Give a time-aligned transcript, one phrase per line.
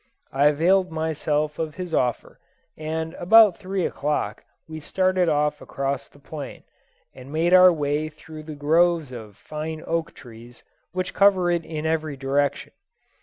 [0.31, 2.39] I availed myself of his offer,
[2.75, 6.63] and about three o'clock we started off across the plain,
[7.13, 11.85] and made our way through the groves of fine oak trees which cover it in
[11.85, 12.73] every direction.